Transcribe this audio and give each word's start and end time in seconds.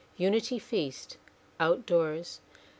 Unity 0.17 0.57
Feast, 0.57 1.17
Outdoors. 1.59 2.41